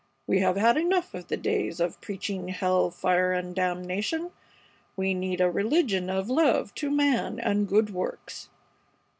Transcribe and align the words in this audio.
We 0.25 0.39
have 0.39 0.55
had 0.55 0.77
enough 0.77 1.13
of 1.13 1.27
the 1.27 1.37
days 1.37 1.79
of 1.79 2.01
preaching 2.01 2.47
hell 2.47 2.89
fire 2.89 3.33
and 3.33 3.53
damnation. 3.53 4.31
We 4.95 5.13
need 5.13 5.39
a 5.39 5.51
religion 5.51 6.09
of 6.09 6.27
love 6.27 6.73
to 6.81 6.89
man, 6.89 7.39
and 7.39 7.67
good 7.67 7.91
works. 7.91 8.49